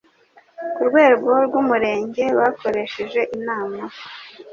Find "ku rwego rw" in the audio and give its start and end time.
0.75-1.53